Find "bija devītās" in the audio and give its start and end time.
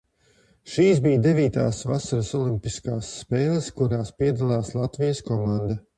1.07-1.83